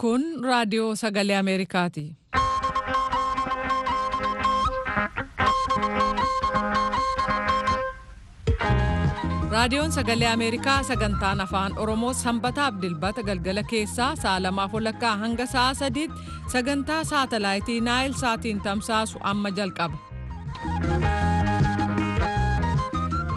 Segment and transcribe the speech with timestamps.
[0.00, 2.04] Kun raadiyoo sagalee Ameerikaati.
[9.50, 15.74] Raadiyoon sagalee Ameerikaa sagantaan afaan Oromoo sanbataaf dilbata galgala keessaa sa'a lamaaf walakkaa hanga sa'a
[15.74, 16.20] sadiitti
[16.54, 19.96] sagantaa saatalaayitii Naayil saatiin tamsaasu amma jalqaba.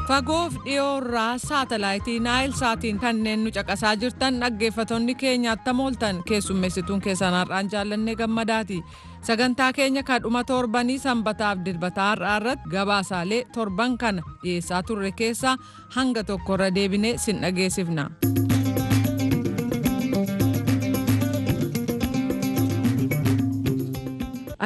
[0.07, 7.33] Fagoof dhiyoorraa saatalaayitii Naayil saatiin kanneen nu caqasaa jirtan dhaggeeffattoonni keenya attam ooltan keessummeessituun keessan
[7.33, 8.79] har'aan jaallannee gammadaati.
[9.21, 15.57] Sagantaa keenya kadhuma torbanii sanbataaf dilbataa har'aa irratti gabaasaalee torban kana dhiyeessaa turre keessaa
[15.95, 18.09] hanga tokkorra deebinee sin dhageessifna.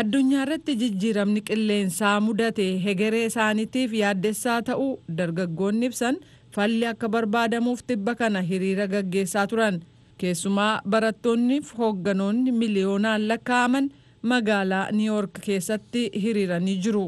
[0.01, 6.19] Addunyaa irratti jijjiiramni qilleensaa mudate hegeree isaaniitiif yaaddessaa ta'uu dargaggoonni ibsan
[6.55, 9.81] falli akka barbaadamuuf tibba kana hiriira gaggeessaa turan
[10.23, 13.91] keessumaa barattoonniif hoogganoonni miliyoonaan lakkaa'aman
[14.33, 17.05] magaalaa niiwoork keessatti hiriiranii jiru.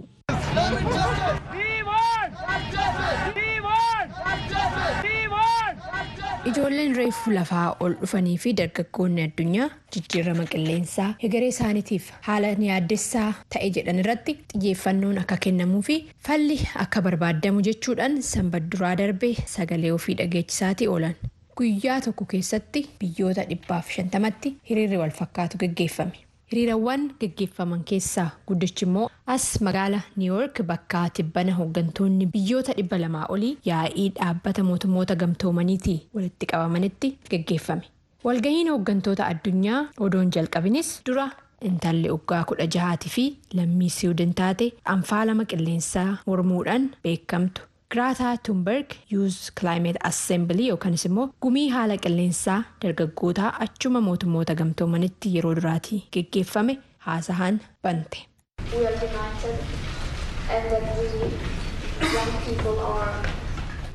[6.50, 13.70] Ijoolleen reefuu lafaa ol dhufanii fi dargaggoonni addunyaa jijjiirama qilleensaa hegeree isaaniitiif haala yaaddessaa ta'e
[13.78, 20.18] jedhan irratti xiyyeeffannoon akka kennamuu fi falli akka barbaadamu jechuudhaan sanbata duraa darbee sagalee ofii
[20.24, 21.16] dhageechisaatii oolan.
[21.58, 26.23] Guyyaa tokko keessatti biyyoota dhibbaaf shantamatti hiriirri wal fakkaatu gaggeeffame.
[26.54, 33.54] Hiriirawwan gaggeeffaman keessaa guddichi immoo as magaala niiwoork bakka tibbana hooggantoonni biyyoota dhibba lamaa olii
[33.70, 37.84] yaa'ii dhaabbata mootummoota gamtoomaniitii walitti qabamanitti gaggeeffame
[38.28, 41.28] walgahiin hooggantoota addunyaa odoon jalqabinis dura
[41.72, 43.26] intalli waggaa kudha jahaatii fi
[43.60, 47.62] lammii siwiidin taate anfaalama qilleensaa mormuudhaan beekamtu.
[47.94, 55.56] Giraataa Thunberg yuuz Climate Assembly yookanis immoo gumii haala qilleensaa dargaggootaa achuma mootummoota gamtoomanitti yeroo
[55.62, 56.78] duraatii geggeeffame
[57.10, 58.26] haasahaan bante.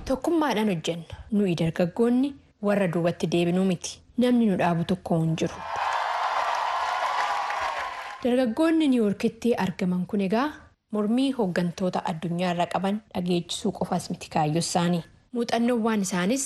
[0.08, 2.30] Tokkummaadhaan hojjenna nuyi dargaggoonni
[2.68, 5.58] warra duubatti deebinuu miti namni nu dhaabu tokko hin jiru.
[8.24, 10.46] Dargaggoonni niiwoorkitti argaman kun egaa.
[10.96, 15.02] Mormii hooggantoota addunyaa irra qaban dhageechisuu qofaas miti kaayyoo isaanii
[15.38, 16.44] muuxannoowwan isaanis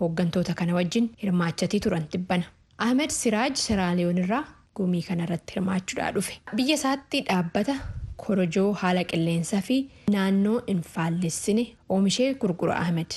[0.00, 2.44] hooggantoota kana wajjin hirmaachatii turan tibbana
[2.86, 4.42] ahmed siraaj siraaliyoon irraa
[4.80, 7.76] gumii kanarratti hirmaachuudhaa dhufe biyya isaatti dhaabbata
[8.24, 9.78] korojoo haala qilleensaa fi
[10.16, 13.10] naannoo hin faallessine oomishee gurgura ahmed.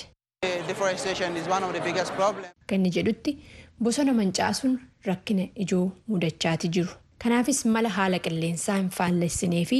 [2.70, 3.38] ganni jedhutti
[3.86, 4.74] bosona mancaasuun
[5.06, 6.88] rakkina ijoo mudachaati jiru
[7.24, 9.78] kanaafis mala haala qilleensaa hin faallessinee fi.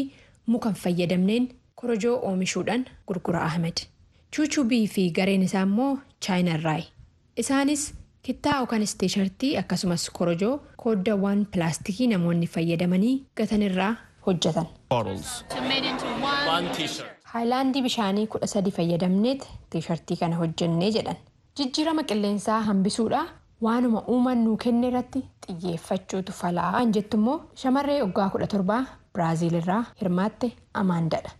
[0.54, 1.48] mukan fayyadamneen
[1.80, 3.76] korojoo oomishuudhaan gurgura ahmed.
[4.36, 5.92] Chuchubii fi gareen isaa immoo
[6.26, 6.84] chaayinarraayi
[7.42, 7.84] isaanis
[8.28, 13.94] kittaa yookaan isteeshartii akkasumas korojoo kooddaawwan pilaastikii namoonni fayyadamanii gatanirraa
[14.26, 14.66] hojjetan.
[17.32, 21.16] haayilaandii bishaanii kudha sadi fayyadamneet tiishartii kana hojjennee jedhan.
[21.56, 23.26] Jijjiirama qilleensaa hambisuudha.
[23.66, 26.80] waanuma uumannuu kenne irratti xiyyeeffachuutu fala'aa.
[26.80, 28.84] Hin jettu immoo shamarree oggaa 17
[29.18, 30.52] Biraaziil irraa hirmaatte
[30.82, 31.36] amaandaa dha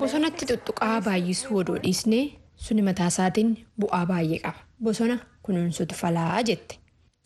[0.00, 2.22] Bosonatti tuttuqaa baay'isuu odoo dhiisnee
[2.66, 3.50] suni mataa isaatiin
[3.80, 4.58] bu'aa baay'ee qaba.
[4.84, 6.74] Bosona kunuunsutu falaa jette.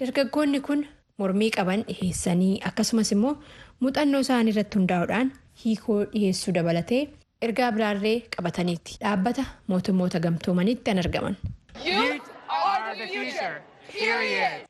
[0.01, 0.85] Dargaggoonni kun
[1.19, 3.35] mormii qaban dhiheessanii akkasumas immoo
[3.81, 5.33] muuxannoo isaanii irratti hundaa'uudhaan
[5.65, 7.03] hiikoo dhiheessuu dabalatee
[7.49, 11.37] ergaa biraarree qabataniitti dhaabbata mootummoota gamtoomaniitti an argaman.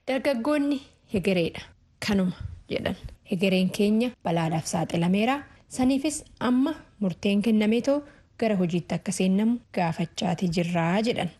[0.09, 0.79] Dargaggoonni
[1.15, 1.63] hegereedha.
[2.07, 2.37] Kanuma
[2.73, 2.97] jedhan.
[3.31, 5.37] Hegereen keenya balaadhaaf saaxilameera.
[5.77, 7.99] Saniifis amma murteen kennameetoo
[8.39, 11.31] gara hojiitti akka seennamu gaafachaatii jirraa jedhan.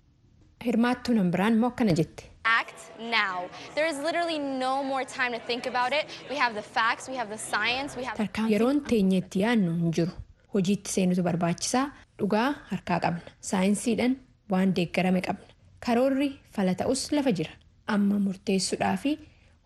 [0.67, 2.25] Hirmaattuun hin biraan immoo akkana jette.
[2.45, 3.49] act now.
[3.75, 6.07] There is literally no more time to think about it.
[6.31, 8.19] We have the facts, we have the science, we have
[8.55, 10.13] Yeroon teenyeetti yaadnu hin jiru.
[10.55, 11.85] Hojiitti seenutu barbaachisaa
[12.19, 13.21] dhugaa harkaa qabna.
[13.51, 14.17] Saayinsiidhaan
[14.55, 15.47] waan deeggarame qabna.
[15.87, 17.53] Karoorri fala ta'us lafa jira.
[17.87, 19.19] Amma murteessuudhaa fi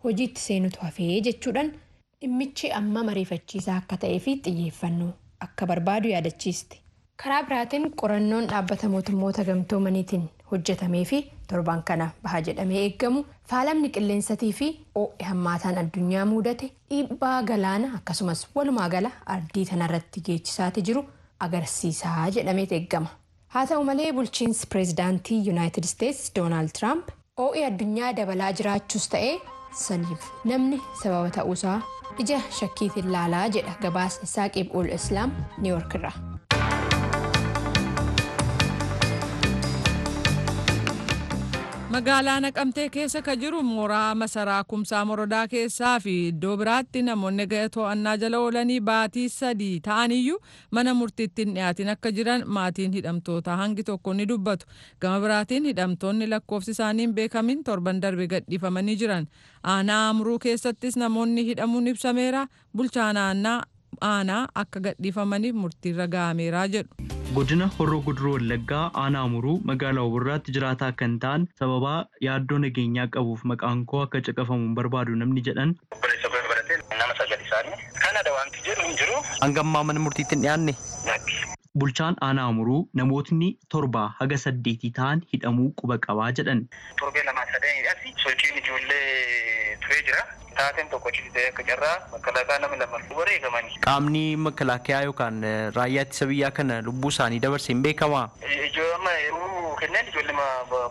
[0.03, 1.71] hojiitti seenutu hafee jechuudhaan
[2.21, 5.11] dhimmichi amma mariifachiisaa akka ta'ee fi xiyyeeffannoo
[5.45, 6.77] akka barbaadu yaadachiiste.
[7.23, 11.19] Karaa biraatiin qorannoon dhaabbata mootummoota gamtoomaniitiin hojjetamee fi
[11.51, 14.67] torban kana baha jedhamee eeggamu faalamni qilleensatii fi
[15.01, 21.05] oo'e hammaataan addunyaa mudate dhiibbaa galaana akkasumas walumaa gala ardii tanarratti geechisaati jiru
[21.47, 23.07] agarsiisaa jedhamee eeggama.
[23.53, 27.09] haa ta'u malee bulchiinsi pireezidaantii yuunaayitid isteetsi doonaald tiraamp
[27.43, 29.35] oo'e addunyaa dabalaa jiraachuus ta'ee
[29.83, 30.29] saniif.
[30.51, 31.77] Namni sababa ta'uusaa
[32.25, 33.77] ija shakkiitiin laalaa jedha.
[33.85, 35.97] Gabaasni saaqib ul islaam niiwoork
[41.97, 47.69] magaalaa naqamtee keessa ka jiru mooraa masaraa kumsaa morodaa keessaa fi iddoo biraatti namoonni ga'e
[47.75, 50.37] to'annaa jala oolanii baatii sadii ta'aniyyuu
[50.77, 54.65] mana murtiitti hin dhiyaatin akka jiran maatiin hidhamtootaa hangi tokko ni dubbatu.
[55.01, 59.27] Gama biraatiin hidhamtoonni lakkoofsi isaanii hin beekamin torban darbe gadhiifamanii jiran.
[59.63, 62.45] Aanaa amruu keessattis namoonni hidhamuun ibsameera.
[62.75, 63.63] Bulchaa naannaa
[64.11, 67.07] aanaa akka gadhiifamaniif murtiirra ga'ameeraa jedhu.
[67.37, 71.97] godina horroo guduruu wallaggaa aanaa amuruu magaalaa Obborraatti jiraataa kan ta'an sababaa
[72.27, 75.75] yaaddoo nageenyaa qabuuf maqaan koo akka caqafamu barbaadu namni jedhan.
[76.99, 77.75] Nama sagal isaanii.
[78.05, 79.17] Kanada wanti jedhu hin jiru.
[79.43, 80.73] Hangammaa mana murtiitti hin dhiyaanne.
[81.81, 86.63] Bulchaan aanaa amuruu namootni torba haga saddeetii ta'an hidhamuu quba qabaa jedhan.
[87.01, 90.23] Torbee lamaa sadanii asi sochiin ijoollee turee jira.
[90.57, 93.75] Taateen tokko ciisee akka carraa makalaakaa nama lama wareegamanii.
[93.87, 95.41] Qaamni makalaakaa yookaan
[95.75, 98.23] raayyaa ittisa biyyaa kana lubbuu isaanii dabarse hin beekamaa?
[98.69, 100.35] Ijoo amma yeroo kenneen ijoollee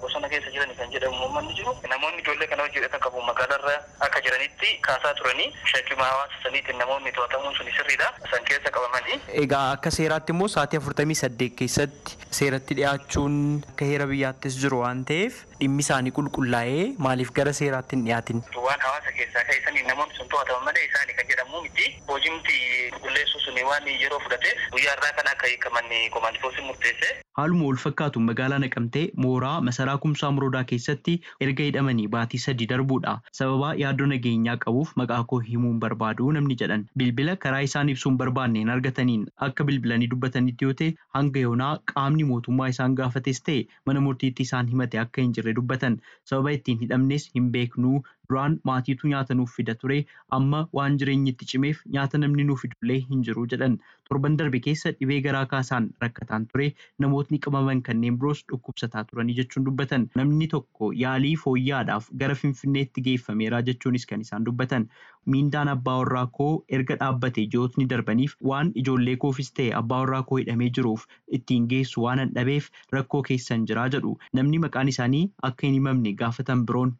[0.02, 1.74] bosona keessa jiran kan jedhamu uummanni jiru.
[1.94, 3.74] Namoonni ijoollee kana hojjetan qabu magaalarra
[4.08, 8.10] akka jiranitti kaasaa turanii shakkima hawaasa saniitiin namoonni to'atamuun sun sirriidha.
[8.30, 9.20] San keessa qabamanii.
[9.44, 13.36] Egaa akka seeraatti immoo sa'aatii afurtamii saddeet keessatti seeratti dhiyaachuun
[13.72, 18.42] akka heera biyyaattis jiru waan ta'eef dhimmi isaanii qulqullaa'ee maaliif gara seeraatti hin dhiyaatin?
[18.68, 21.86] Waan hawaasa keessaa keessanii namoonni sun to'ataman malee isaanii kan jedhamu miti.
[22.08, 22.58] Hojiimti
[22.96, 27.14] qulqulleessuu suni waan yeroo fudhateef guyyaa irraa kan akka hiikaman komaandifoosiin murteesse.
[27.40, 31.14] Haaluma wal fakkaatu magaalaa naqamtee mooraa masaraa kumsaa muroodaa keessatti
[31.46, 33.14] erga hidhamanii baatii sadii darbuudha.
[33.38, 36.84] Sababaa yaaddoo nageenyaa qabuuf maqaa koo himuun barbaadu namni jedhan.
[37.02, 42.68] Bilbila karaa isaan ibsuun barbaanneen argataniin akka bilbilanii dubbatanitti yoo ta'e hanga yoonaa qaamni mootummaa
[42.74, 45.98] isaan gaafates ta'e mana murtiitti isaan himate akka hin jirre dubbatan.
[46.24, 50.00] Sababa ittiin hidhamnes hin beeknuu duraan maatiitu nyaata nuuf fida ture
[50.40, 53.76] amma waan jireenyi itti cimeef nyaata namni nuuf fidullee hin jiru jedhan.
[54.08, 56.68] Torban darbe keessa dhibee garaa kaasaan rakkataan ture
[57.04, 60.08] namootni qabaman kanneen biroos dhukkubsataa turanii jechuun dubbatan.
[60.20, 64.88] Namni tokko yaalii fooyyaadhaaf gara Finfinneetti geeffameera jechuunis kan isaan dubbatan.
[65.34, 70.38] Miindaan abbaa warraa koo erga dhaabbate ji'ootni darbaniif waan ijoollee koofis ta'e abbaa warraa koo
[70.42, 71.06] hidhamee jiruuf
[71.38, 72.68] ittiin geessu waan hin dhabeef
[72.98, 74.12] rakkoo keessan jiraa jedhu.
[74.40, 76.94] Namni maqaan isaanii akka hin himamne gaafatan biroon.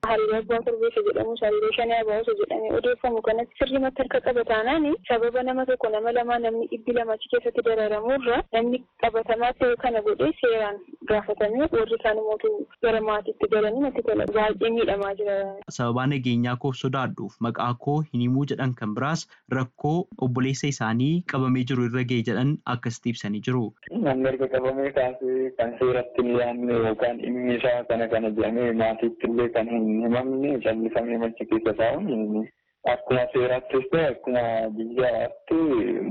[1.07, 1.37] Jedhamu
[2.77, 7.63] odeeffamu kanatti sirrimatti harka qaba taanaan sababa nama tokko nama lamaa namni dhibbi lamachi keessatti
[7.69, 10.79] dararamuurra namni qabatamaa ta'e kana godhee seeraan
[11.13, 12.51] gaafatamee warri isaan mootu
[12.87, 15.37] gara maatiitti galanii natti tola baay'ee miidhamaa jira.
[15.79, 19.27] Sababaa nageenyaa koof sodaadhuuf maqaa koo hin himuu jedhan kan biraas
[19.59, 19.97] rakkoo
[20.29, 23.65] obboleessa isaanii qabamee jiru irra ga'e jedhan akkasitti ibsanii jiru.
[24.09, 29.31] Namni erga qabamee kaasee kan seeratti hin dhiyaanne yookaan dhimmi isaa kana kana jedhamee maatiitti
[29.33, 32.47] illee kan hin himamne callisamee machi keessa taa'uun
[32.93, 34.43] akkuma seeraattis ta'e akkuma
[34.77, 35.59] biyyaatti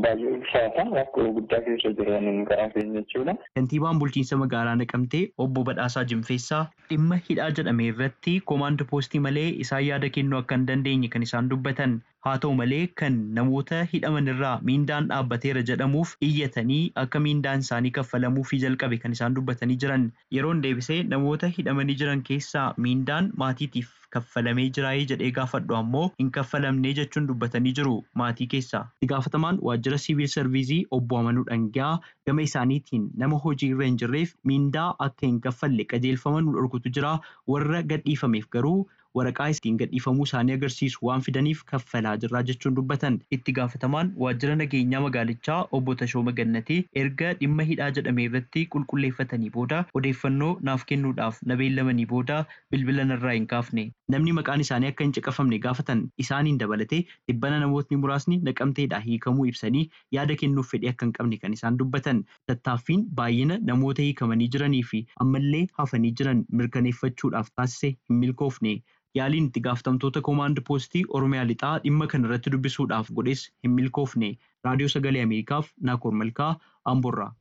[0.06, 3.36] baay'ee ulfaata rakkoo guddaa keessa jiran karaa keenya jechuudha.
[3.60, 9.86] Kantiibaan bulchiinsa magaalaa Naqamtee obbo Badhaasaa Jimfeessaa dhimma hidhaa jedhame irratti koomaand poostii malee isaan
[9.90, 11.96] yaada kennuu akka hin dandeenye kan isaan dubbatan.
[12.26, 18.60] Haa ta'u malee kan namoota hidhaman irraa miindaan dhaabbateera jedhamuuf iyyatanii akka miindaan isaanii kaffalamuufii
[18.64, 20.08] jalqabe kan isaan dubbatanii jiran.
[20.38, 26.96] Yeroon deebisee namoota hidhamanii jiran keessaa miindaan maatiitiif kaffalamee jiraayee jedhee gaafadhu ammoo hin kaffalamnee
[27.02, 27.94] jechuun dubbatanii jiru
[28.24, 28.84] maatii keessaa.
[28.98, 31.94] Itti gaafatamaan waajjira siviil sarviizii obbo Amanuu Dhangaa
[32.26, 37.16] gama isaaniitiin nama hojii irra hin jirreef miindaa akka hin kaffalle qajeelfama nu dhorkutu jira
[37.56, 38.78] warra gadhiifameef garuu
[39.20, 45.02] waraqaa ittiin gadhiifamuu isaanii agarsiisu waan fidaniif kaffalaa jirraa jechuun dubbatan itti gaafatamaan waajjira nageenyaa
[45.06, 51.58] magaalichaa obbo Tashooma Gannatee erga dhimma hidhaa jedhame irratti qulqulleeffatanii booda odeeffannoo naaf kennuudhaaf na
[51.62, 52.40] beellamanii booda
[52.76, 58.02] bilbila narraa hin kaafne namni maqaan isaanii akka hin caqafamne gaafatan isaaniin dabalatee dhibbana namootni
[58.04, 59.86] muraasni naqamteedhaa hiikamuu ibsanii
[60.18, 65.02] yaada kennuuf fedhii akka hin qabne kan isaan dubbatan tattaaffiin baay'ina namoota hiikamanii jiranii fi
[65.28, 68.76] ammallee hafanii jiran mirkaneeffachuudhaaf taasise hin milkoofne.
[69.20, 74.32] Yaaliin itti gaafatamtoota koomaand poostii oromiyaa lixaa dhimma kana irratti dubbisuudhaaf godhes hin milkoofne
[74.70, 76.52] raadiyoo sagalee ameerikaaf naakoor malkaa
[76.96, 77.32] amborraa.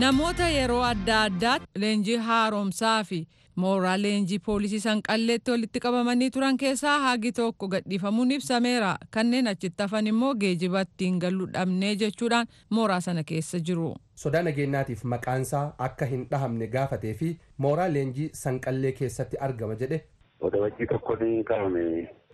[0.00, 3.18] Namoota yeroo adda addaatti leenjii haaromsaa fi
[3.62, 8.92] mooraa leenjii poolisii sanqalleetti walitti qabamanii turan keessaa hagi tokko gadhiifamuun ibsameera.
[9.10, 13.94] Kanneen achitti hafan immoo geejiba ittiin galuu dhabnee jechuudhaan mooraa sana keessa jiru.
[14.20, 17.28] sodaa nageenyaatiif maqaansaa akka hin dhahamne gaafatee fi
[17.64, 20.00] mooraa leenjii sanqallee keessatti argama jedhe.
[20.48, 21.84] Odabajii tokko ni qabame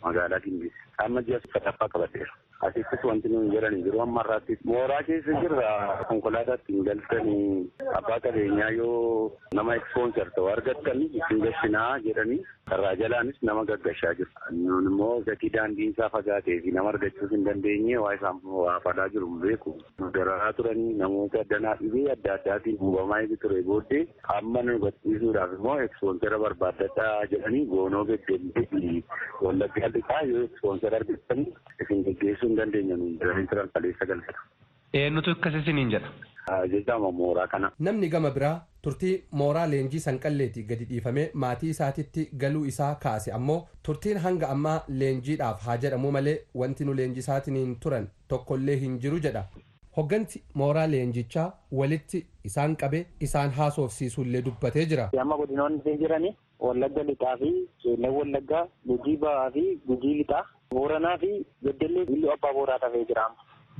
[0.03, 0.73] magaalaa Gimbii.
[1.05, 2.33] Amma ji'a sadaffaa qabateera.
[2.67, 5.71] Asittis wanti nuyi jedhanii jiru amma irraatti mooraa keessa jirra
[6.11, 7.71] konkolaataatti hin galtanii
[8.01, 12.39] abbaa qabeenyaa yoo nama ekspoonsar ta'u argattan isin gashinaa jedhanii
[12.71, 14.31] karraa jalaanis nama gaggashaa jiru.
[14.61, 19.29] Nun immoo gatii daandiin isaa fagaatee fi nama argachuus hin dandeenye waa isaan waafadaa jiru
[19.33, 19.75] hin beeku.
[20.17, 24.03] Dararaa turanii namoota danaa dhibee adda addaatiin hubamaa eegi ture booddee
[24.39, 29.05] amma nu gadhiisuudhaaf immoo ekspoonsara barbaaddadhaa jedhanii goonoo fi
[29.45, 31.47] wallaggaa lixaa yoo ekspoonsara argattan
[31.85, 32.03] isin
[32.47, 34.39] geggeessuu hin dandeenya jedhanii turan kaleessa galfata.
[34.93, 36.09] Eenyutu akkas isiniin jedha?
[36.73, 37.71] Jechama mooraa kana.
[37.79, 43.59] Namni gama biraa turtii mooraa leenjii sanqalleetii gadi dhiifamee maatii isaatitti galuu isaa kaase ammoo
[43.83, 49.45] turtiin hanga ammaa leenjiidhaaf haa jedhamu malee wanti nu leenjisaatiin turan tokkollee hin jiru jedha.
[49.97, 55.11] Hogganti mooraa leenjichaa walitti isaan qabee isaan haasofsiisuullee dubbatee jira.
[55.21, 57.51] Amma godinoonni jirani wallagga lixaa fi
[57.83, 61.31] keellan wallaggaa gujii ba'aa fi gujii lixaa booranaa fi
[61.69, 63.27] beddellee illee abbaa booraa tafee jira.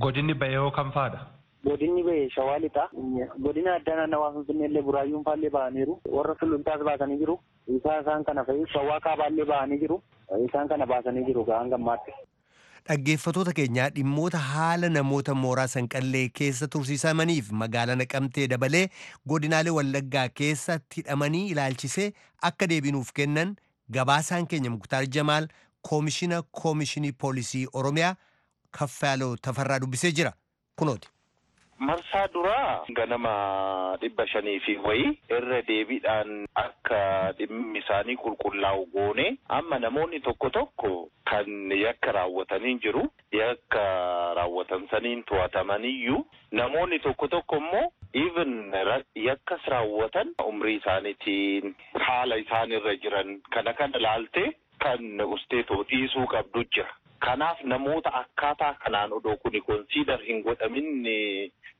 [0.05, 1.25] Godinni bahee kam faadha?
[1.67, 2.83] godinni bahe shawaa lixaa
[3.45, 7.35] godina addaa naannawaa finfinnee illee buraayyuun faallee bahaniiru warra sulultaas baasanii jiru
[7.77, 9.97] isaa isaan kana fa'i shawaa kaabaallee bahanii jiru
[10.45, 12.13] isaan kana baasanii jiru hanga ammaatti.
[12.89, 18.85] Dhaggeeffatoota keenyaa dhimmoota haala namoota mooraa sanqallee keessa tursiisamaniif magaalaa naqamtee dabalee
[19.33, 22.07] godinaalee wallaggaa keessatti hidhamanii ilaalchisee
[22.51, 23.55] akka deebinuuf kennan
[23.97, 25.47] gabaasaan keenya muktaar jamaal
[25.81, 28.15] koomishina koomishinii poolisii oromiyaa
[28.71, 30.33] kaffaaloo tafarraa dubbisee jira
[30.75, 31.09] kunooti.
[31.79, 39.79] Marsaa duraa ganama dhibba shanii fi wayii irra deebiidhaan akka dhimmi isaanii qulqullaa'u goone amma
[39.79, 43.83] namoonni tokko tokko kan yakka raawwatanii jiru yakka
[44.39, 48.73] raawwatan saniin to'atamaniyyuu namoonni tokko tokko immoo even
[49.15, 51.75] yakkas raawwatan umrii isaaniitiin
[52.07, 54.49] haala isaan irra jiran kana kana laaltee
[54.83, 56.89] kan usteetoo dhiisuu qabdu jira.
[57.19, 61.07] Kanaaf namoota akkaataa kanaan odoo kuni konsiidar hin godhamin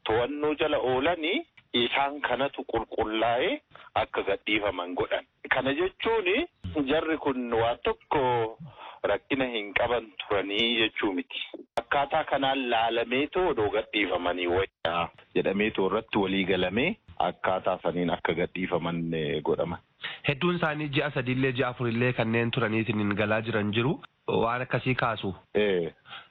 [0.07, 1.37] to'annoo jala oolanii
[1.73, 3.59] isaan kanatu qulqullaa'ee
[3.95, 5.25] akka gadhiifaman godhan.
[5.53, 6.47] Kana jechuun
[6.89, 8.57] jarri kun waan tokko
[9.03, 11.41] rakkina hin qaban turanii jechuu miti.
[11.81, 19.03] Akkaataa kanaan laalameetoo odoo gadhiifamanii wayyaa jedhameetoo irratti walii galamee akkaataa saniin akka gadhiifaman
[19.43, 19.79] godhaman.
[20.27, 23.93] Hedduun isaanii ji'a sadiillee ji'a afurillee kanneen turaniitiin galaa jiran jiru.
[24.27, 25.33] Waan akkasii kaasu.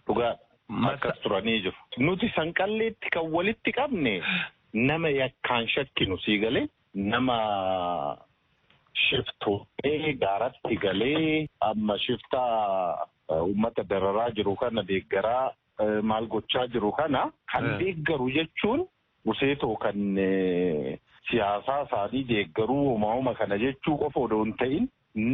[0.07, 0.35] Dhugaa
[0.93, 1.77] akkas turanii jiru.
[1.99, 4.21] Nuti sanqalleetti kan walitti qabne
[4.73, 7.37] nama yakkaan shakkinu sii galee nama
[9.09, 13.07] shiftootee gaaratti galee amma shiftaa
[13.43, 15.53] uummata dararaa jiru kana deeggaraa
[16.03, 18.87] maal gochaa jiru kana kan deeggaru jechuun
[19.27, 19.99] guseetoo kan
[21.31, 24.89] siyaasaa isaanii deeggaruu uumama kana jechuu qofa odoo hin ta'in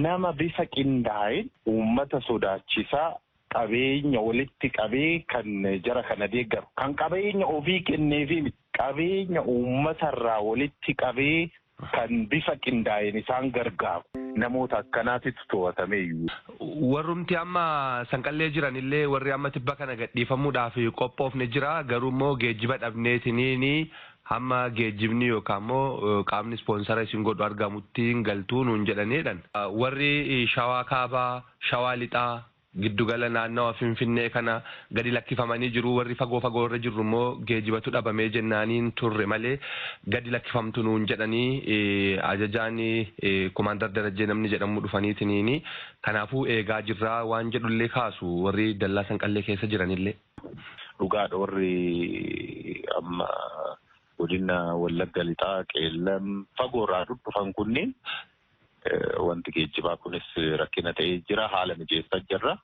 [0.04, 3.08] nama bifa qindaa'een uummata sodaachisaa
[3.54, 5.48] qabeenya walitti qabee kan
[5.86, 8.38] jara kana deeggaru kan qabeenya ofii kenneefi
[8.78, 11.50] qabeenya uummatarraa walitti qabee
[11.92, 14.04] kan bifa qindaa'een isaan gargaaru.
[14.42, 16.28] Namoota akkanaatitu to'atame iyyuu.
[16.92, 21.72] Warrumti amma sanqallee jiranillee warri amma tibba kana gadhiifamuudhaaf qophoofne jira.
[21.90, 23.90] Garuu immoo geejjiba dhabneetiniini
[24.32, 29.42] hamma geejjibni yookaan immoo qaamni ispoonsara isin godhu argamutti galtuu nuun jedhaniidhan.
[29.82, 32.44] Warri shawaa kaabaa, shawaa lixaa,
[32.82, 34.52] giddugala naannawa finfinnee kana
[34.98, 39.58] gadi lakkifamanii jiru warri fagoo fagoo irra jirru immoo geejjibatu dhabamee jennaaniin turre malee
[40.14, 42.80] gadi lakkifamtu nuun jedhanii ajajaan
[43.58, 45.58] kumaandar darajee namni jedhamu dhufaniitiniini
[46.08, 50.16] kanaafuu eegaa jirraa waan jedhullee kaasu warri dallaa sanqallee keessa jiranillee.
[50.98, 53.28] Dhugaadha warri amma
[54.22, 57.94] godina wallagga lixaa qeellam fagoorraa dhufan kunniin
[59.28, 60.28] wanti geejjibaa kunis
[60.62, 62.56] rakkina ta'ee jira haala mijeessaa jirra.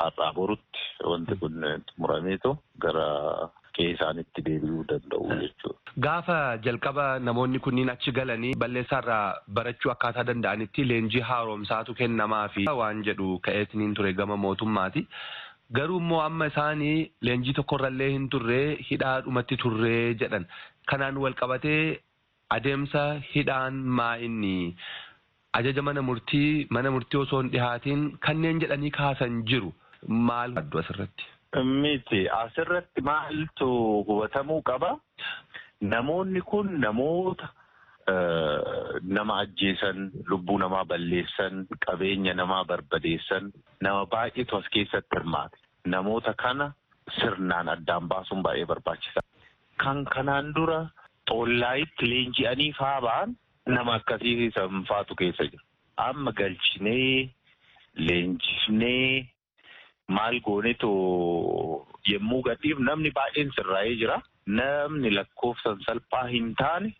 [0.00, 1.56] Har'aa borutti wanti kun
[1.88, 2.52] xumurameetu
[2.84, 3.06] gara
[3.78, 5.94] qe'ee isaanitti deebi'uu danda'u jechuudha.
[6.04, 6.36] Gaafa
[6.66, 9.24] jalqaba namoonni kunniin achi galanii balleessaarraa
[9.58, 15.02] barachuu akkaataa danda'anitti leenjii haaromsaatu kennamaa fi waan jedhu ka'eetiniin ture gama mootummaati.
[15.76, 20.46] Garuu immoo amma isaanii leenjii tokkorrallee hin turree hidhaadhumatti turree jedhan.
[20.92, 21.98] Kanaan wal qabatee
[22.56, 23.02] adeemsa
[23.34, 24.54] hidhaan maa inni
[25.58, 29.72] ajaja mana murtii mana murtii osoo hin dhihaatiin kanneen jedhanii kaasan jiru
[30.30, 31.24] maal addu asirratti.
[31.82, 33.68] Miti asirratti maaltu
[34.08, 34.94] hubatamuu qaba
[35.94, 37.48] namoonni kun namoota
[39.16, 39.98] nama ajjeesan
[40.30, 43.50] lubbuu namaa balleessan qabeenya namaa barbadeessan
[43.86, 45.56] nama baay'eetu as keessatti hirmaate
[45.94, 46.66] namoota kana
[47.18, 49.22] sirnaan addaan baasuun baay'ee barbaachisaa.
[49.82, 50.80] Kan kanaan dura
[51.30, 53.36] xollaayitti leenji'anii faa ba'an
[53.76, 55.64] nama akkasii sanfaatu keessa jira.
[56.08, 57.30] Amma galchinee
[58.08, 59.28] leenjifnee
[60.16, 60.90] maal goonetu
[62.10, 64.18] yemmuu gadhiif namni baay'een sirraa'ee jira.
[64.58, 66.92] Namni lakkoofsan salphaa hin taane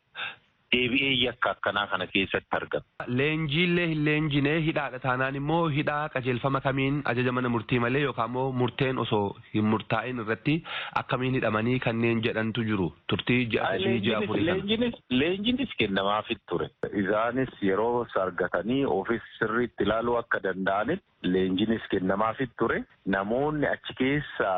[0.74, 2.84] deebi'ee yakka akkanaa kana keessatti argama.
[3.20, 8.46] Leenjiillee hin leenjinee hidhaadha taanaan immoo hidhaa qajeelfama kamiin ajaja mana murtii malee yookaan immoo
[8.62, 9.22] murteen osoo
[9.54, 10.56] hin murtaa'in irratti
[11.02, 14.92] akkamiin hidhamanii kanneen jedhantu jiru turtii ji'a sadii ji'a afurii.
[15.22, 16.68] Leenjinis kennamaafit ture.
[17.04, 22.82] Isaanis yeroo argatanii ofis sirriitti ilaaluu akka danda'anitti leenjinis kennamaafit ture.
[23.16, 24.50] Namoonni achi keessa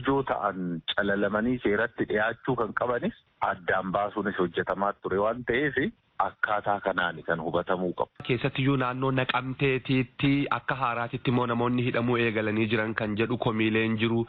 [0.00, 5.76] ijoo ta'an calalamanii seeratti dhiyaachuu kan qabanis addaan baasuunis hojjetamaa ture waan ta'eef
[6.18, 8.10] akkaataa kanaan kan hubatamuu qabu.
[8.26, 14.24] Keessattiyyuu naannoo naqamteetiitti akka haaraatitti immoo namoonni hidhamuu eegalanii jiran kan jedhu komiileen jiru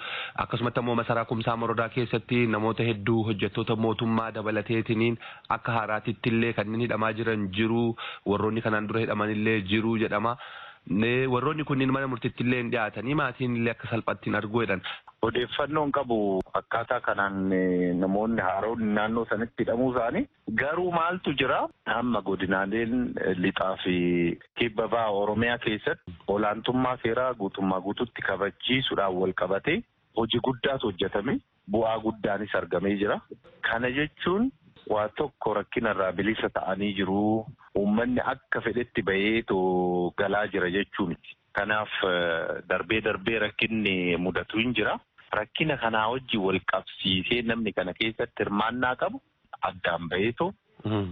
[0.45, 5.17] akkasumatti immoo masaraa kumsaa morodaa keessatti namoota hedduu hojjettoota mootummaa dabalateetiniin
[5.57, 7.83] akka haaraatitti illee kanneen hidhamaa jiran jiru
[8.25, 10.37] warroonni kanaan dura hidhaman illee jiru jedhama.
[10.89, 14.81] Warroonni kunniin mana murtiitti illee dhiyaatanii maatiin illee akka salphaatti hin argu jedhan.
[15.21, 17.49] Odeeffannoon qabu akkaataa kanaan
[17.99, 20.25] namoonni haaroonni naannoo sanitti hidhamuu isaanii
[20.61, 21.59] garuu maaltu jira
[21.95, 23.13] amma godinaaleen
[23.45, 23.95] lixaa fi
[24.59, 29.81] kibba ba'a Oromiyaa keessatti olaantummaa seeraa guutummaa guututti kabachiisuudhaan wal qabatee
[30.17, 31.37] hojii guddaatu hojjetame
[31.71, 33.19] bu'aa guddaanis argamee jira.
[33.61, 34.49] Kana jechuun
[34.89, 37.45] waa tokko rakkinarraa bilisa ta'anii jiru.
[37.79, 39.57] Uummanni akka fedhetti baheetu
[40.17, 41.15] galaa jira jechuun
[41.59, 41.91] kanaaf
[42.69, 44.97] darbee darbee rakkinni mudatu hin jira.
[45.39, 49.21] Rakkina kanaa wajjin wal qabsiisee namni kana keessatti hirmaannaa qabu
[49.69, 50.49] addaan baheetu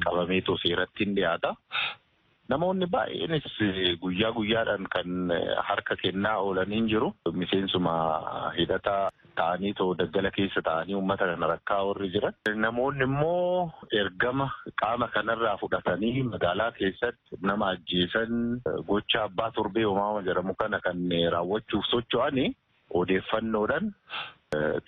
[0.06, 1.54] qabameetu seeratti hin dhiyaata.
[2.52, 3.48] Namoonni baay'eenis
[4.02, 5.32] guyyaa guyyaadhaan kan
[5.70, 7.10] harka kennaa oolan hin jiru.
[7.42, 7.96] Miseensuma
[8.58, 12.34] hidhataa ta'anii too daggala keessa ta'anii uummata kana rakkaa warri jiran.
[12.66, 14.48] Namoonni immoo ergama
[14.84, 18.62] qaama kanarraa fudhatanii magaalaa keessatti nama ajjeesan
[18.92, 21.04] gocha abbaa torbee uumamaa jedhamu kana kan
[21.36, 22.48] raawwachuuf socho'anii
[23.02, 23.92] odeeffannoodhaan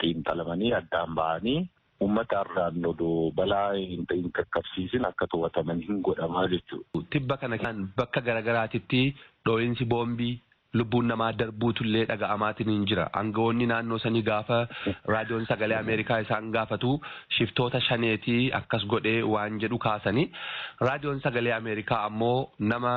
[0.01, 1.59] xiinxalamanii addaan ba'anii
[2.01, 4.05] uummata irraan odoo balaa hin
[4.37, 7.03] qaqqabsiisin akka to'ataman hin godhamaa jechuudha.
[7.15, 9.01] Tibba kana kan bakka garaagaraatitti
[9.45, 10.35] dhoo'insi boombii
[10.73, 13.05] lubbuun namaa darbuutullee dhaga'amaatiin hin jira.
[13.19, 14.57] Aangawoonni naannoo sanii gaafa
[15.13, 16.91] raadiyoon sagalee Ameerikaa isaan gaafatu
[17.37, 20.27] shiftoota shaneetii akkas godhee waan jedhu kaasanii
[20.89, 22.93] raadiyoon sagalee Ameerikaa ammoo nama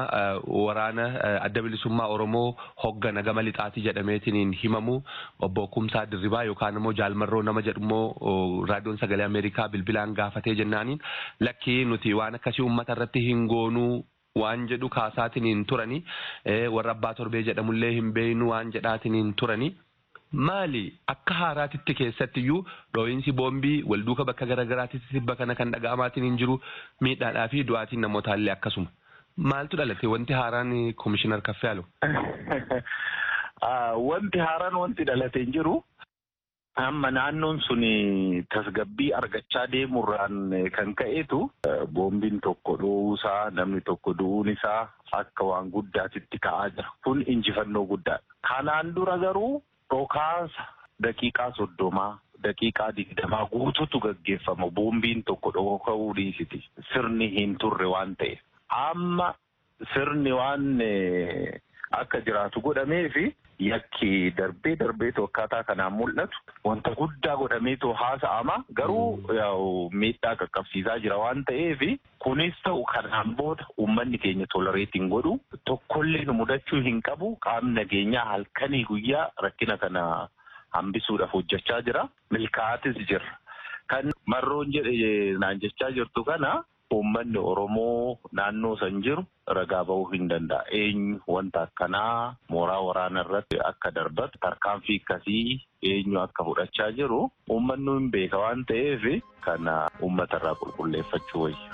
[0.46, 1.06] waraana
[1.48, 2.54] adda bilisummaa Oromoo
[2.84, 5.02] hoggana gama lixaatii jedhameetiin himamu
[5.40, 11.00] obbo Kumsaa Dirribaa yookaan immoo Jaalmarroo nama jedhu immoo raadiyoon sagalee Ameerikaa bilbilaan gaafatee jennaaniin
[11.40, 14.04] lakkii nuti waan akkasii uummata irratti hin goonuu
[14.40, 15.98] waan jedhu kaasaatiin hin turani
[16.76, 19.68] warra abbaa torbee jedhamullee hin beeynu waan jedhaatiin hin turani.
[20.48, 22.60] Maali akka haaraatitti keessattiyyuu
[22.96, 26.56] dhoo'insi boombii walduuka bakka garaagaraatitti tibba kana kan dhaga'amaatiin hin jiru
[27.06, 28.88] miidhaadhaa fi du'aatiin namootaallee akkasuma.
[29.52, 30.72] Maaltu dhalate wanti haaraan
[31.04, 31.84] komishinar Kaffeeyaalo?
[34.10, 35.74] Wanti haaraan wanti dhalate hin jiru.
[36.74, 37.82] Amma naannoon sun
[38.48, 41.40] tasgabbii argachaa deemurraan kan ka'eetu
[41.92, 46.88] boombiin tokko dhoowuusaa namni tokko du'uun isaa akka waan guddaatitti ka'aa jira.
[47.04, 48.24] Kun injifannoo guddaadha.
[48.48, 50.64] Kanaan dura garuu dhokaasa
[51.02, 54.70] daqiiqaa soddomaa daqiiqaa digdamaa guutuutu gaggeeffama.
[54.70, 56.62] Boombiin tokko dhoka'uu dhiisiti.
[56.92, 58.38] Sirni hin turre waan ta'e.
[58.70, 59.34] Amma
[59.92, 60.80] sirni waan
[62.00, 63.24] akka jiraatu godhameefi
[63.68, 71.44] yakki darbee darbeetu akkaataa kanaan mul'atu wanta guddaa godhameetu haasa'ama garuu miidhaa qaqqabsiisaa jira waan
[71.50, 71.82] ta'eef
[72.26, 75.34] kunis ta'u kanaan booda uummanni keenya tolereetiin godhu
[75.70, 80.02] tokkollee nu mudachuu hin qabu qaamni nageenyaa halkanii guyyaa rakkina kana
[80.78, 83.38] hambisuudhaaf hojjechaa jira milkaa'atis jira.
[83.90, 86.52] Kan marroon jedhe naan jechaa jirtu kana
[86.96, 89.24] uummanni Oromoo naannoo san jiru
[89.58, 90.64] ragaa bahuu hin danda'a.
[90.80, 95.60] Eenyu wanta akkanaa mooraa waraanaa irratti akka darbatu tarkaanfii akkasii
[95.92, 97.20] eenyu akka fudhachaa jiru
[97.56, 99.06] uummanni hin beeka waan ta'eef
[99.48, 101.70] kana uummata irraa qulqulleeffachuu wayya.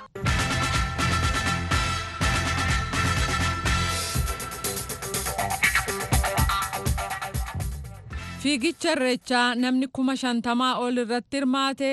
[8.41, 11.89] Fiigicha irreechaa namni kuma shantamaa ol irratti hirmaate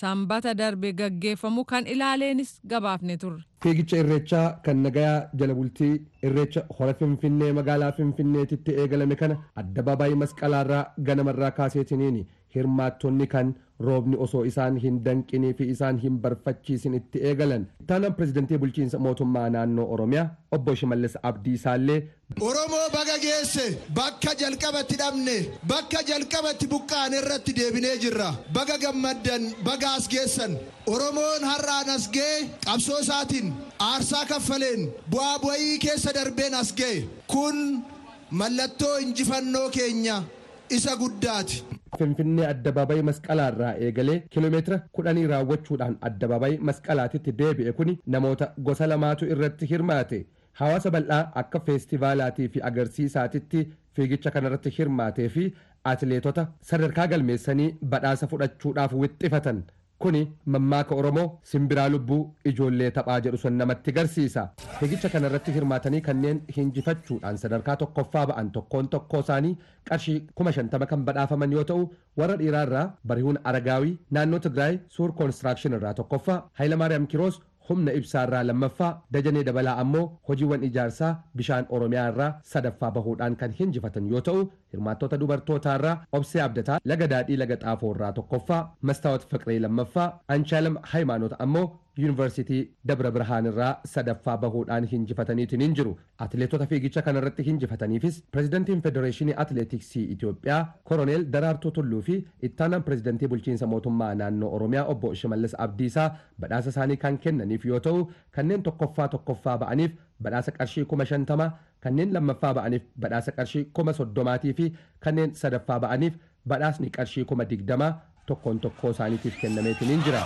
[0.00, 3.42] sanbata darbe gaggeeffamu kan ilaaleenis gabaafne turre.
[3.62, 5.92] Fiigicha irreechaa kan nagayaa jala bultii
[6.28, 12.18] irreecha hora finfinnee magaalaa finfinneetitti eegalame kana addabaabaayii masqalaarraa ganamarraa kaaseetiniin
[12.54, 13.54] hirmaattonni kan
[13.86, 17.64] roobni osoo isaan hin danqinii fi isaan hin barfachiisin itti eegalan.
[17.86, 21.98] Taanaan pirezidantii bulchiinsa mootummaa naannoo Oromiyaa obbo Shimallis Abdiisaallee.
[22.40, 23.64] Oromoo baga geesse
[23.94, 25.36] bakka jalqabatti dhabne
[25.72, 28.30] bakka jalqabatti buqqaan irratti deebinee jirra.
[28.52, 30.56] Baga gammaddan baga as geessan.
[30.86, 33.52] Oromoon har'aan as ga'e qabsoo isaatiin
[33.90, 37.04] aarsaa kaffaleen bu'aa bu'ii keessa darbeen as ga'e.
[37.26, 37.82] Kun
[38.30, 40.22] mallattoo injifannoo keenya
[40.70, 41.64] isa guddaati.
[41.98, 49.26] Finfinnee addabaabayii masqalaa irraa eegalee kiiloomeetira kudhanii raawwachuudhaan addabaabayii masqalaatitti deebi'e kuni namoota gosa lamaatu
[49.36, 50.24] irratti hirmaate.
[50.60, 53.62] Hawaasa bal'aa akka feestivaalaatii fi agarsiisaatitti
[53.96, 55.46] fiigicha kanarratti hirmaatee fi
[55.92, 59.64] atileetota sadarkaa galmeessanii badhaasa fudhachuudhaaf wixxifatan.
[59.98, 64.42] Kuni mammaaka Oromoo simbiraa lubbuu ijoollee taphaa jedhu sun namatti garsiisa.
[64.80, 69.56] Fiigicha kanarratti hirmaatanii kanneen hinjifachuudhaan sadarkaa tokkoffaa ba'an tokkoon tokkoo isaanii
[69.90, 71.88] qarshii kuma shantama kan badhaafaman yoo ta'u
[72.22, 78.24] warra dhiiraa irraa barihuun aragaawii naannoo Tigraay suur koonistiraakshon irraa tokkoffaa Hayilamaariyaam Kiroos humna ibsaa
[78.26, 84.20] irraa lammaffaa dajanee dabalaa ammoo hojiiwwan ijaarsaa bishaan oromiyaa irraa sadaffaa bahuudhaan kan hinjifatan yoo
[84.26, 84.42] ta'u
[84.74, 88.60] hirmaattota dubartootaa irraa obsee abdataa laga daadhii laga xaafoo irraa tokkoffaa
[88.90, 91.64] mastaawat fiqiree lammaffaa anshaalam haymaanota ammoo
[92.02, 92.60] yuunivarsiitii
[92.90, 95.92] dabra birhaan irraa sadaffaa bahuudhaan hinjifataniitiin hin jiru.
[96.24, 100.58] Atileetota fiigicha kanarratti hinjifataniifis pirezidantiin federeeshinii atileetiksii itiyoophiyaa
[100.90, 102.16] koroneel daraartuu tulluu fi
[102.48, 106.08] ittaanaan pirezidantii bulchiinsa mootummaa naannoo oromiyaa obbo shimallis abdiisaa
[106.40, 108.02] badhaasa isaanii kan kennaniif yoo ta'u
[108.38, 111.50] kanneen tokkoffaa tokkoffaa ba'aniif badhaasa qarshii kuma shantama
[111.84, 114.70] kanneen lammaffaa ba'aniif badhaasa qarshii kuma soddomaatii fi
[115.06, 116.18] kanneen sadaffaa ba'aniif
[116.54, 117.92] badhaasni qarshii kuma digdamaa
[118.32, 120.24] tokkoon tokkoo isaaniitiif kennameetiin hin jira.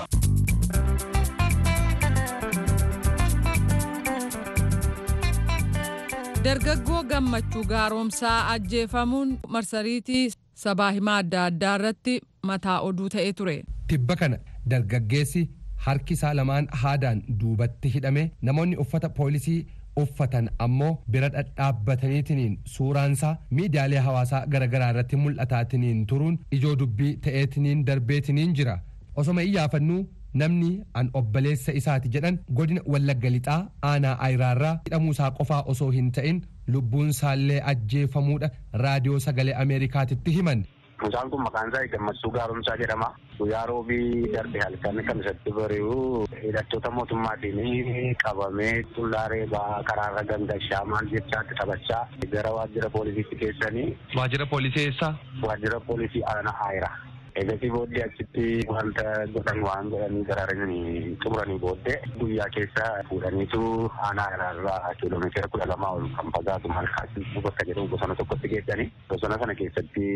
[6.44, 10.24] dargaggoo gammachuu gaaromsaa ajjeefamuun marsariitii
[10.64, 12.14] sabaa himaa adda addaa irratti
[12.50, 13.56] mataa oduu ta'ee ture.
[13.92, 14.38] Tibba kana
[14.70, 15.42] dargaggeessi
[15.86, 19.58] harki isaa lamaan haadaan duubatti hidhame namoonni uffata poolisii
[20.02, 28.54] uffatan ammoo bira dhadhaabbataniitiniin suuraansaa miidiyaalee hawaasaa garaagaraa irratti mul'ataatiniin turuun ijoo dubbii ta'eetiniin darbeetiniin
[28.60, 28.78] jira
[29.22, 30.00] osoma iyyaafannuu
[30.40, 30.70] namni
[31.02, 36.42] an obboleessa isaati jedhan godina wallagga lixaa aanaa ayiraarraa hidhamuu isaa qofaa osoo hin ta'in
[36.74, 38.50] lubbuun isaallee ajjeefamuudha
[38.82, 40.64] raadiyoo sagalee ameerikaatitti himan.
[41.02, 43.08] Mucaan kun maqaan isaa Gammachuu Gaaromsaa jedhama.
[43.38, 51.06] Guyyaa roobii darbe halkan kan isatti bari'u hidhattoota mootummaatiin qabamee tullaaree ba'aa karaarra gangashaa maal
[51.14, 53.88] jechaatti taphachaa gara waajjira poolisiitti geessanii.
[54.16, 55.14] Waajjira poolisii eessaa?
[55.42, 56.96] Waajjira poolisii aanaa Ayiraa.
[57.38, 59.02] Egasii booddee achitti wanta
[59.34, 63.60] godhan waan godhanii garaaranii xumuranii booddee guyyaa keessa fuudhaniitu
[64.08, 69.38] aanaa irraa kiiloomeetira kudha lamaa ol kan fagaatu malkaatti bakka jedhamu bosona tokkotti geessanii bosona
[69.42, 70.06] sana keessatti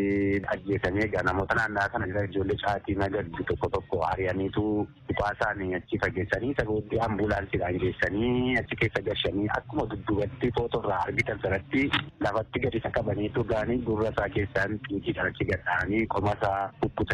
[0.55, 4.65] ajjeesanii egaa namoota naannaa sana jira ijoollee caatii nagaddu tokko tokko ari'aniitu
[5.11, 11.01] suphaa isaanii achi fageessanii isa booddee ambulaansiidhaan geessanii achi keessa gashanii akkuma dudduubatti footoo irraa
[11.07, 11.87] argitan sanatti
[12.27, 16.61] lafatti gadi isa qabaniitu gaanii gurra isaa keessaan xiiqiidhaan achi gadhaanii qoma isaa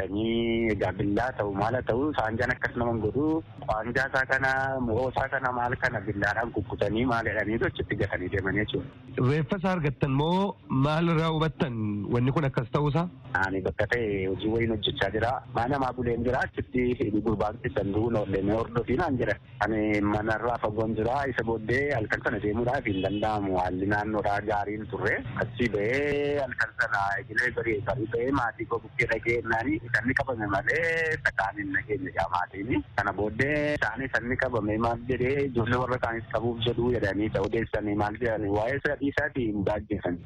[0.06, 4.50] egaa billaa ta'u maala ta'u saanjaan akkas naman godhu qaanjaa isaa kana
[4.88, 9.30] mo'oo isaa kana maal kana billaadhaan kukkutanii maal jedhanii achitti gatanii deemanii jechuudha.
[9.30, 10.54] Reeffa isaa argattan moo
[10.87, 11.74] maal irraa hubattan
[12.14, 13.06] wanni kun akkas ta'uusaa?
[13.44, 15.32] Ani bakka ta'e hojii wayiin hojjechaa jira.
[15.54, 16.84] Mana namaa buleen jira achitti
[17.26, 19.34] gurbaatti sanduuqni oollee hordofii naan jira.
[19.66, 25.16] Ani manarraa fagoon jira isa booddee halkan sana deemuudhaaf hin danda'amu haalli naannoodhaa gaariin turre.
[25.44, 30.46] Achi ba'ee halkan sana egilee barii barii ba'ee maatii koo bukkee dhagee naani sanni qabame
[30.55, 32.85] malee sakaan hin nageenya jaa maatiin.
[32.96, 37.94] Kana booddee isaanii sanni qabame maal jedhee ijoollee warra kaanis qabuuf jedhuu jedhanii ta'uu deessanii
[38.05, 40.18] maal jedhanii waa'ee sadii isaatii hin baajjeessan.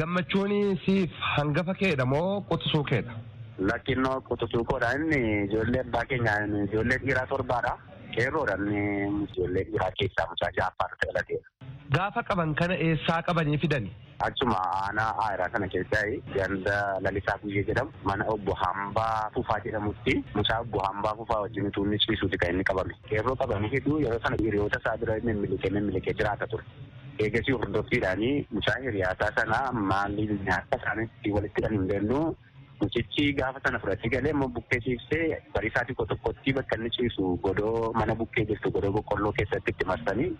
[0.00, 0.52] Gammachuun
[0.84, 3.14] siif hangafa keedha moo qotisuu keedha?
[3.70, 7.72] Lakkinnoo qotisuu koodha inni ijoollee abbaa keenya ijoollee dhiiraa torbaadha.
[8.14, 11.40] Qeerroodha inni ijoollee dhiiraa keessaa mucaa ja'affaatu ta'e
[11.92, 13.90] Gaafa qaban kana eessaa qabanii fidani?
[14.26, 16.04] Achuma aanaa aayiraa kana keessaa
[16.36, 16.76] ganda
[17.06, 21.98] lalisaa guyyee jedhamu mana obbo Hambaa Fufaa jedhamutti mucaa obbo Hambaa Fufaa wajjin utuu inni
[22.04, 22.94] ciisuuti kan inni qabame.
[23.10, 26.64] Qeerroo qabanii hedduu yeroo sana hiriyoota isaa bira mimmilikee mimmilikee jiraata ture.
[27.18, 31.88] Eegasii hordoffiidhaanii mucaa hiriyaasaa sana maaliif nyaata isaaniitti walitti kan hin
[32.82, 37.92] mucichi gaafa sana fudhatee galee immoo bukkee ciibsee bariisaa xiqqoo tokkotti bakka inni ciisu godoo
[38.00, 40.30] mana bukkee jirtu godoo boqqolloo keessatti itti marsanii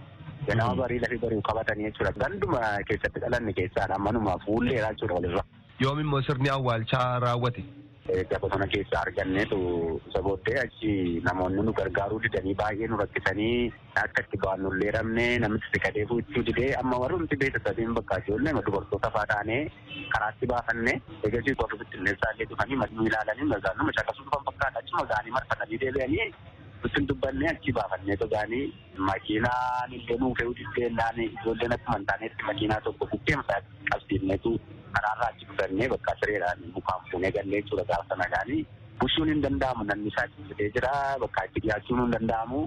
[0.49, 2.13] ganama barii lafee bari'u qabatanii jechuudha.
[2.25, 5.45] Ganduma keessatti dhalanne keessaadha manuma fuulleedha jechuudha walirra.
[5.85, 7.65] Yoom immoo sirni awwaalchaa raawwate?
[8.11, 9.57] Egaa bosona keessa arganneetu
[10.11, 10.91] isa booddee achi
[11.27, 13.71] namoonni nu gargaaruu didanii baay'ee nu rakkisanii
[14.03, 19.11] akka itti ba'an nullee dhabne namichi siqatee fuuchuu didee amma warrumti beeksisatiin bakka ijoollee dubartoota
[19.17, 19.61] fa'aa taanee
[20.17, 20.97] karaatti baafanne
[21.29, 24.79] eegasii warri bittinneessaa illee dhufanii maduu ilaalanii magaaluma caqasuu dhufan fakkaata.
[24.83, 26.29] Achi magaanii marfatanii deebi'anii
[26.87, 28.65] Ittiin dubbanne achi baafannee togaanii
[29.09, 33.61] makiinaan illee nuu fe'uu diddeenaan ijoolleen akkuma hin taanetti makiinaa tokko mataa
[33.91, 34.59] qabsiifneetu
[34.97, 38.63] karaarraa achi dhufannee bakka sireedhaan mukaan fuunee gallee jechuudha gaafa nagaanii.
[39.01, 40.93] Bushuun hin danda'amu namni isaa ciisitee jira
[41.25, 42.61] bakka achi dhiyaachuun hin danda'amu.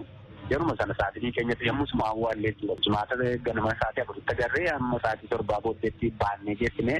[0.50, 2.54] Yeruma sana sa'aatii keenyatti yommuu suma awwaallee.
[2.86, 6.98] Jimaata ganama sa'aatii afuritti agarree amma sa'aatii torbaa booddeetti baannee geessine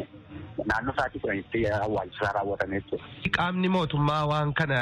[0.66, 3.06] naannoo sa'aatii kudhanitti awwaalchisaa raawwatame jechuudha.
[3.38, 4.80] Qaamni mootummaa waan kana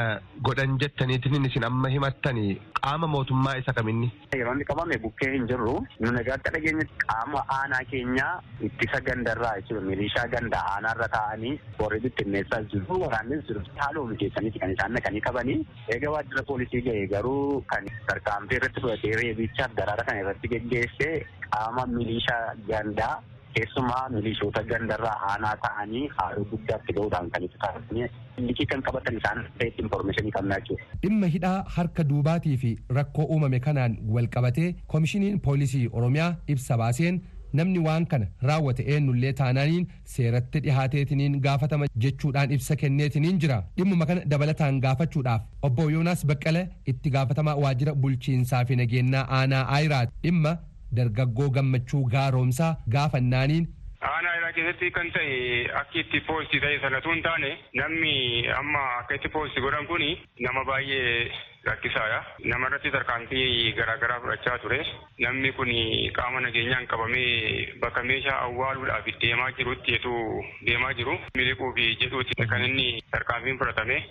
[0.49, 4.12] godhan jettaniitiin isin amma himattanii qaama mootummaa isa kaminni?
[4.38, 8.32] Yeroo inni qabame bukkee hin jirru nuni egaa akka dhageenyetti qaama aanaa keenyaa
[8.69, 14.73] ittisa gandarraa jechuudha milishaa ganda aanaarra taa'anii warri bittinneessaa jiru waraannis jiru haaluma keessaniiti kan
[14.78, 15.60] isaan naqanii qabanii
[15.95, 21.09] eega waajjira poolisii ga'e garuu kan tarkaanfii irratti fudhatee reebichaaf daraara kan irratti geggeesse
[21.53, 23.13] qaama milishaa gandaa
[23.55, 28.07] keessumaa milishoota gandarraa aanaa ta'anii haaloo guddaatti ga'uudhaan kan itti taasisanii
[28.47, 30.87] liqii kan qabatan isaan ta'etti informeeshinii qabnaa jechuudha.
[31.03, 37.21] dhimma hidhaa harka duubaatii fi rakkoo uumame kanaan wal qabatee koomishiniin poolisii oromiyaa ibsa baaseen
[37.59, 43.59] namni waan kana raawwate eenyullee taanaaniin seeratti dhihaateetiniin gaafatama jechuudhaan ibsa kenneetiniin jira.
[43.77, 50.09] Dhimmuma kana dabalataan gaafachuudhaaf obbo yoonaas baqqala itti gaafatamaa waajjira bulchiinsaa fi nageenyaa aanaa aayiraat.
[50.23, 50.57] Dhimma
[50.97, 53.67] dargaggoo gammachuu gaaromsaa gaafannaaniin
[54.11, 55.35] aanaa irraa keessatti kan ta'e
[55.81, 58.13] akka itti poosti ta'e sanatu hin taane namni
[58.59, 60.09] amma akka itti poosti godhan kuni
[60.47, 61.31] nama baay'ee
[61.67, 62.19] rakkisaadha.
[62.52, 64.80] Nama irratti tarkaanfii garaagaraa fudhachaa ture.
[65.26, 65.71] Namni kun
[66.17, 70.23] qaama nageenyaan qabamee bakka meeshaa awwaaluudhaaf deemaa jirutti etuu
[70.69, 71.17] deemaa jiru.
[71.41, 74.02] Miliquuf jedhuuti kan inni tarkaanfiin fudhatame.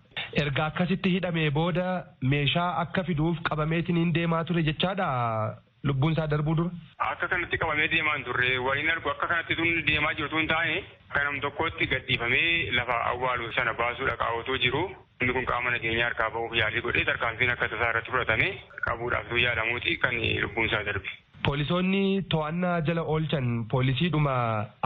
[0.45, 1.89] Erga akkasitti hidhamee booda
[2.23, 5.11] meeshaa akka fiduuf qabameetiin deemaa ture jechaadha.
[5.89, 6.71] lubbuun isaa darbuu dura.
[7.05, 10.77] Akka kanatti qabamee deemaa hin turre waliin argu akka kanatti tun deemaa jirtu hin taane
[11.09, 14.83] akka nam tokkotti gadhiifamee lafa awwaalu sana baasuudha qaawwatoo jiru.
[15.23, 18.49] Inni kun qaama nageenyaa harkaa bahuuf yaalii godhee tarkaanfiin akka tasaa irratti fudhatame
[18.87, 21.11] qabuudhaaf yaalamuuti kan lubbuun isaa darbe.
[21.47, 24.35] Poolisoonni to'annaa jala oolchan poolisiidhuma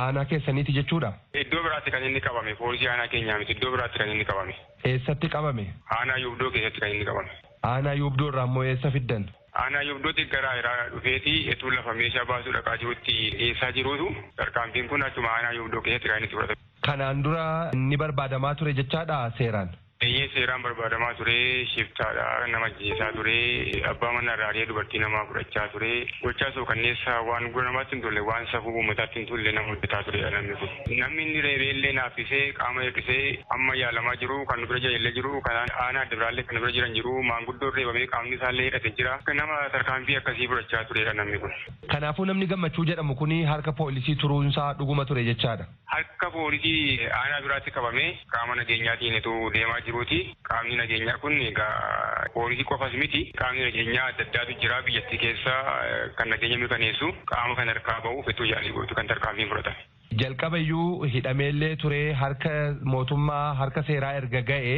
[0.04, 1.10] aanaa keessaniiti jechuudha.
[1.42, 4.54] Iddoo biraatti kan inni qabame poolisii aanaa keenyaa miti iddoo biraatti kan inni qabame.
[4.92, 5.66] Eessatti qabame?
[5.98, 7.30] Aanaa yuubdoo keessatti kan inni qabame.
[7.72, 9.28] Aanaa yuubdoo irraa immoo eessa fiddan?
[9.62, 14.08] Aanaa yuubdootti garaa irraa dhufeeti etuu lafa meeshaa baasuu dhaqaa jirutti dhiyeessaa jiruutu
[14.42, 16.60] tarkaanfiin kun achuma aanaa yuubdoo keessatti kan inni fudhatame.
[16.88, 17.44] Kanaan dura
[17.80, 19.70] inni barbaadamaa ture jechaadha seeraan.
[20.04, 21.34] Eeyyee seeraan barbaadamaa ture
[21.74, 23.36] shiftaadha nama ajjeesaa ture
[23.90, 25.88] abbaa manaa irraa dubartii namaa fudhachaa ture
[26.24, 30.02] gochaa soo kanneessa waan gura namaatti hin tolle waan safuu uummataatti hin tolle nama hojjetaa
[30.08, 30.68] ture namni kun.
[30.98, 33.22] Namni inni reebee illee naaffisee qaama hir'isee
[33.56, 36.74] amma yaalamaa jiru kan nu bira jiraillee jiru kan aanaa adda biraallee kan nu bira
[36.76, 39.16] jiran jiru maanguddoo reebamee qaamni isaallee hidhate jira.
[39.40, 41.56] Nama tarkaanfii akkasii fudhachaa turedha namni kun.
[41.94, 45.66] Kanaafuu namni gammachuu jedhamu kuni harka poolisii turuunsaa dhuguma ture jechaadha.
[45.96, 49.20] Harka poolisii aanaa biraatti qabamee qaama nageenyaatiin
[49.58, 50.20] deemaa jiruuti.
[50.50, 53.24] Qaamni nageenyaa kun egaa poolisii qofas miti.
[53.40, 55.54] Qaamni nageenyaa adda addaatu jira biyyattii keessa
[56.20, 59.84] kan nageenya mirkaneessu qaama kan harkaa bahuuf yaalii gootu kan tarkaanfiin fudhatame.
[60.20, 62.50] Jalqaba iyyuu hidhameellee ture harka
[62.92, 64.76] mootummaa harka seeraa erga ga'e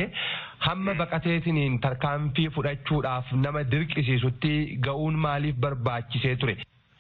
[0.67, 4.55] hamma baqateetiniin tarkaanfii fudhachuudhaaf nama dirqisiisutti
[4.89, 6.57] ga'uun maaliif barbaachisee ture?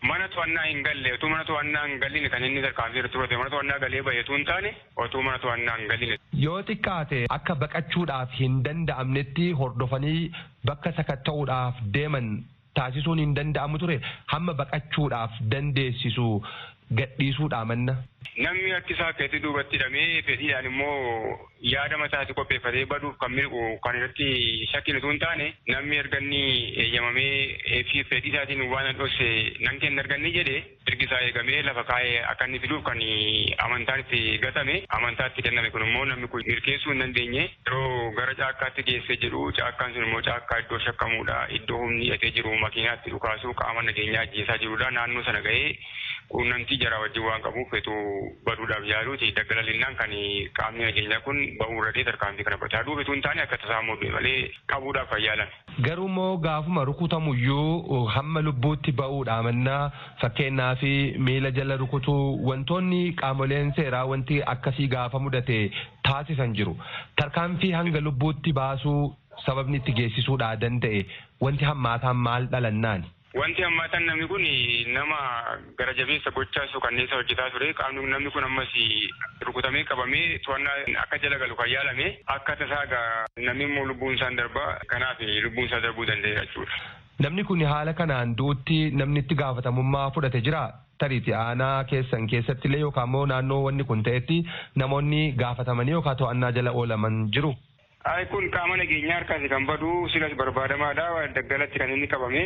[0.06, 3.78] Mana to'annaa hin galle otuu mana to'annaa hin galline kan inni tarkaanfii fudhate mana to'annaa
[3.84, 4.68] galee baheetu hin taane
[5.04, 6.18] otuu mana to'annaa hin galline.
[6.44, 10.20] Yoo xiqqaate akka baqachuudhaaf hin danda'amnetti hordofanii
[10.70, 12.30] bakka sakatta'uudhaaf deeman
[12.80, 13.98] taasisuun hin danda'amu ture
[14.34, 16.28] hamma baqachuudhaaf dandeessisu
[16.90, 17.96] gadhiisuudha manna.
[18.44, 21.38] Namni harki isaa keessatti duubatti hidhamee fedhiidhaan immoo
[21.72, 24.28] yaada mataatti qopheeffatee baduuf kan mirgu kan irratti
[24.72, 26.42] shakkiin utuu hin taane namni erga inni
[26.84, 29.28] eeyyamamee fi fedhii isaatiin waan dhoose
[29.66, 30.56] nan kenna erga inni jedhe
[30.92, 33.02] ergi isaa eegamee lafa kaa'ee akka inni fiduuf kan
[33.66, 37.44] amantaan itti gatame amantaa itti kenname kun immoo namni kun mirkeessuu hin dandeenye.
[37.66, 41.40] Yeroo gara caakkaatti geessee jedhu caakkaan sun immoo caakkaa iddoo shakkamuudha.
[41.60, 45.74] Iddoo humni hidhatee jiru makiinaatti dhukaasuu qaama nageenyaa ajjeesaa jirudha naannoo sana ga'ee
[46.32, 48.00] quunnamtii jaraa wajjin waan qabuuf etuu
[48.46, 50.10] baduudhaaf yaaluuti daggalalinaan kan
[50.58, 54.36] qaamni nageenyaa kun ba'uu irratti tarkaanfii kana fudhataa duubituu hin taane akka tasaa muudee malee
[54.72, 55.48] qabuudhaaf fayyaalan.
[55.86, 59.90] Garuu immoo gaafuma rukutamuyyuu hamma lubbuutti ba'uudha mannaa
[60.22, 60.92] fakkeenyaa fi
[61.28, 65.58] miila jala rukutuu wantoonni qaamoleen seeraa wanti akkasii gaafa mudate
[66.08, 66.76] taasisan jiru.
[67.16, 69.14] Tarkaanfii hanga lubbuutti baasuu
[69.46, 71.06] sababni itti geessisuudhaa danda'e
[71.46, 73.06] wanti hammaataan maal dhalannaani?
[73.34, 74.44] Wanti hammaataan namni kun
[74.94, 75.16] nama
[75.78, 77.72] gara jabeessa gochaa suukanneessa hojjetaa ture.
[77.80, 78.72] Qaamni namni kun ammas
[79.46, 83.02] rukutamee qabamee to'annaa akka jala galu kan yaalame akka tasaa
[83.36, 84.64] namni immoo lubbuun isaa darba
[84.94, 86.80] kanaaf lubbuun isaa darbuu danda'e jechuudha.
[87.20, 90.64] Namni kun haala kanaan duutti namni itti gaafatamummaa fudhate jira.
[90.98, 94.40] Tariiti aanaa keessan keessatti illee yookaan immoo naannoo wanni kun ta'etti
[94.82, 97.52] namoonni gaafatamanii yookaan to'annaa jala oolaman jiru.
[98.06, 101.06] Ay kun qaama nageenyaa harkaasi kan badu silas barbaadamaadha
[101.36, 102.42] daggalatti kan inni qabame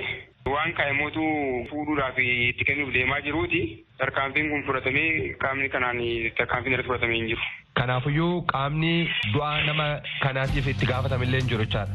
[0.53, 1.25] waan kaa'imuutu
[1.71, 3.61] fuudhuudhaaf itti kennuuf deemaa jiruuti
[4.01, 6.01] tarkaanfiin kun fudhatamee qaamni kanaan
[6.39, 7.43] tarkaanfiin irratti fudhatamee hin jiru.
[7.81, 8.93] Kanaafiyyuu qaamni
[9.35, 9.87] du'aa nama
[10.25, 11.95] kanaatiif itti gaafatamillee hin jiru jechaadha.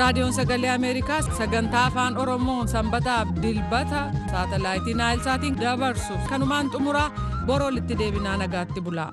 [0.00, 4.02] Raadiyoon sagalee ameerikaa sagantaa afaan oromoon sanbataaf dilbata
[4.34, 7.08] saatalaayitii naayilsaatiin dabarsu kanumaan xumuraa
[7.46, 9.12] boroo walitti deebinaa nagaatti bulaa.